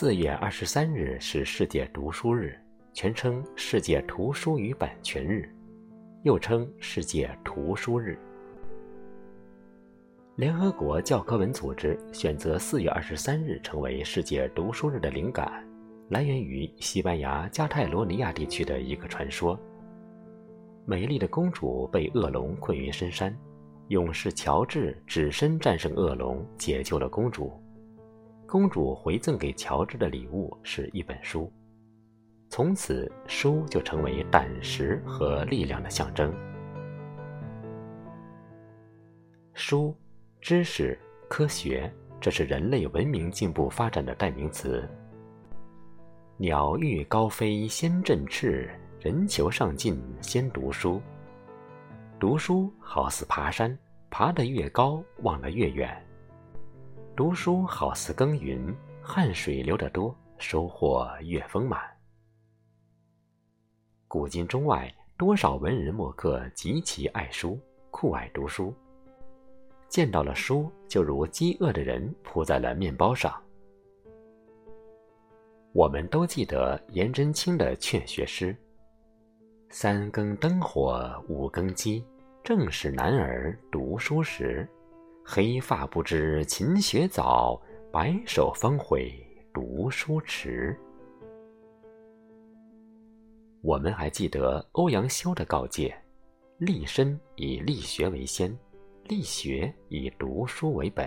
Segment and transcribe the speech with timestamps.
[0.00, 2.56] 四月二十三日是世界读书日，
[2.92, 5.52] 全称世界图书与版权日，
[6.22, 8.16] 又称世界图书日。
[10.36, 15.66] 联合国教科文组织选择四月二十三日成为世界读书日的灵感，
[16.08, 19.58] 来源于西班牙加泰罗尼亚地区的一个传说：
[20.86, 23.36] 美丽的公主被恶龙困于深山，
[23.88, 27.52] 勇士乔治只身战胜恶龙，解救了公主。
[28.48, 31.52] 公主回赠给乔治的礼物是一本书，
[32.48, 36.34] 从此书就成为胆识和力量的象征。
[39.52, 39.94] 书、
[40.40, 44.88] 知识、科学，这是人类文明进步发展的代名词。
[46.38, 51.02] 鸟欲高飞先振翅，人求上进先读书。
[52.18, 56.02] 读书好似爬山，爬得越高，望得越远。
[57.18, 61.80] 读书好似耕耘，汗水流得多，收获越丰满。
[64.06, 67.58] 古今中外，多少文人墨客极其爱书，
[67.90, 68.72] 酷爱读书。
[69.88, 73.34] 见到了书，就如饥饿的人扑在了面包上。
[75.72, 78.56] 我们都记得颜真卿的劝学诗
[79.70, 82.04] ：“三更灯火五更鸡，
[82.44, 84.64] 正是男儿读书时。”
[85.30, 87.60] 黑发不知勤学早，
[87.92, 89.12] 白首方悔
[89.52, 90.74] 读书迟。
[93.60, 95.94] 我们还记得欧阳修的告诫：
[96.56, 98.58] 立身以立学为先，
[99.04, 101.06] 立学以读书为本。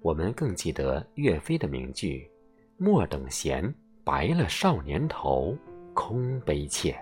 [0.00, 2.28] 我们更记得岳飞的名句：
[2.76, 5.56] 莫等闲，白了少年头，
[5.94, 6.98] 空悲切。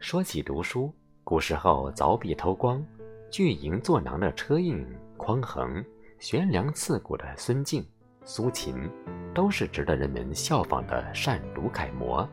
[0.00, 0.92] 说起读书。
[1.30, 2.84] 古时候凿壁偷光、
[3.30, 4.84] 巨营作囊的车胤、
[5.16, 5.80] 匡衡、
[6.18, 7.86] 悬梁刺股的孙敬、
[8.24, 8.90] 苏秦，
[9.32, 12.28] 都是值得人们效仿的善读楷模。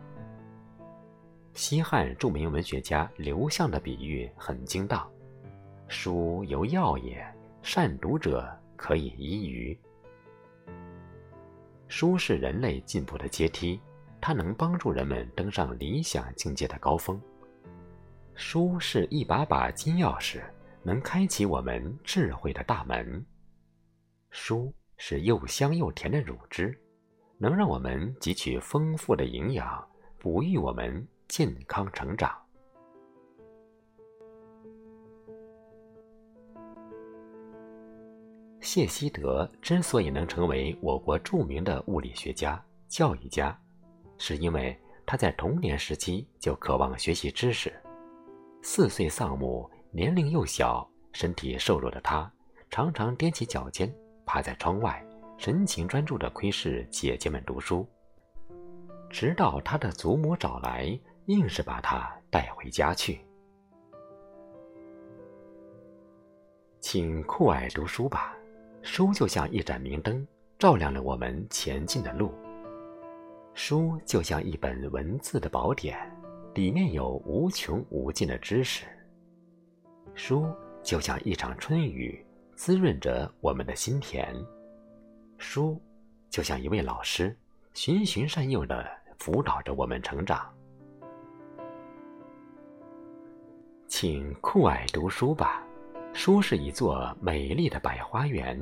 [1.53, 5.07] 西汉著名文学家刘向的比喻很精当
[5.87, 7.23] ：“书犹药也，
[7.61, 9.79] 善读者可以医于。”
[11.87, 13.79] 书是人类进步的阶梯，
[14.19, 17.21] 它能帮助人们登上理想境界的高峰。
[18.37, 20.43] 书是一把把金钥匙，
[20.83, 23.25] 能开启我们智慧的大门。
[24.29, 26.79] 书是又香又甜的乳汁，
[27.39, 29.83] 能让我们汲取丰富的营养，
[30.19, 32.31] 哺育我们健康成长。
[38.61, 43.59] 谢希德之所以能成为我国著名的物理学家、教育家，
[44.19, 47.73] 是因为他在童年时期就渴望学习知识。
[48.69, 52.29] 四岁丧母，年龄又小，身体瘦弱的他，
[52.69, 53.91] 常常踮起脚尖，
[54.25, 55.01] 趴在窗外，
[55.37, 57.87] 神情专注地窥视姐姐们读书。
[59.09, 63.21] 直到他的祖母找来，硬是把他带回家去。
[66.81, 68.35] 请酷爱读书吧，
[68.81, 70.27] 书就像一盏明灯，
[70.59, 72.33] 照亮了我们前进的路。
[73.53, 75.97] 书就像一本文字的宝典。
[76.57, 78.87] 里面有无穷无尽的知识。
[80.15, 80.51] 书
[80.81, 82.25] 就像一场春雨，
[82.55, 84.33] 滋润着我们的心田；
[85.37, 85.79] 书
[86.31, 87.37] 就像一位老师，
[87.75, 88.83] 循循善诱地
[89.19, 90.51] 辅导着我们成长。
[93.87, 95.63] 请酷爱读书吧，
[96.11, 98.59] 书是一座美丽的百花园，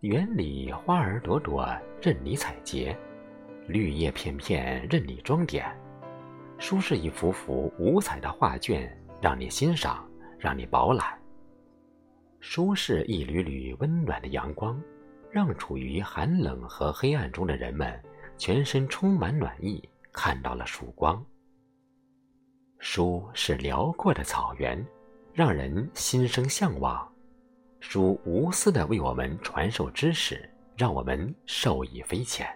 [0.00, 1.66] 园里花儿朵朵
[2.02, 2.94] 任你采撷，
[3.66, 5.64] 绿叶片片任你装点。
[6.60, 10.06] 书是一幅幅五彩的画卷，让你欣赏，
[10.38, 11.18] 让你饱览。
[12.38, 14.78] 书是一缕缕温暖的阳光，
[15.30, 17.98] 让处于寒冷和黑暗中的人们
[18.36, 19.82] 全身充满暖意，
[20.12, 21.24] 看到了曙光。
[22.78, 24.86] 书是辽阔的草原，
[25.32, 27.10] 让人心生向往。
[27.80, 30.46] 书无私的为我们传授知识，
[30.76, 32.46] 让我们受益匪浅。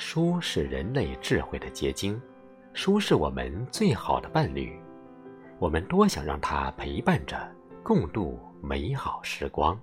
[0.00, 2.18] 书是人类智慧的结晶，
[2.72, 4.80] 书是我们最好的伴侣，
[5.58, 7.36] 我们多想让它陪伴着，
[7.82, 9.78] 共度美好时光。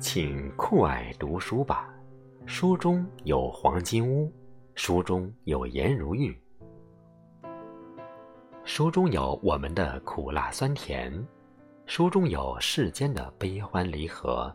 [0.00, 1.94] 请酷爱读书吧，
[2.46, 4.32] 书中有黄金屋，
[4.74, 6.34] 书中有颜如玉，
[8.64, 11.12] 书中有我们的苦辣酸甜，
[11.84, 14.50] 书中有世间的悲欢离合。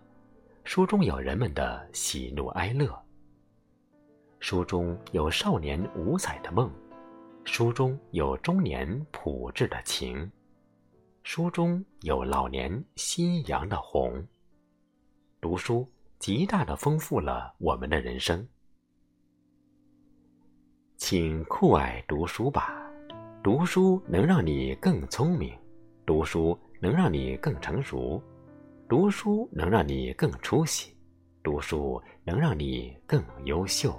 [0.64, 2.98] 书中有人们的喜怒哀乐，
[4.40, 6.72] 书中有少年五彩的梦，
[7.44, 10.32] 书中有中年朴质的情，
[11.24, 14.26] 书中有老年夕阳的红。
[15.42, 15.86] 读书
[16.18, 18.48] 极大的丰富了我们的人生，
[20.96, 22.90] 请酷爱读书吧。
[23.44, 25.54] 读书能让你更聪明，
[26.06, 28.24] 读书能让你更成熟，
[28.88, 30.96] 读书能让你更出息，
[31.42, 33.96] 读书能让你更优秀。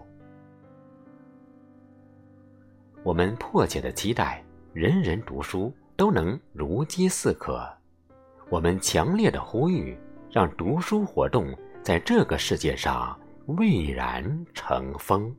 [3.03, 7.67] 我们迫切的期待，人人读书都能如饥似渴。
[8.51, 9.99] 我们强烈的呼吁，
[10.31, 11.47] 让读书活动
[11.83, 15.35] 在这个世界上蔚然成风。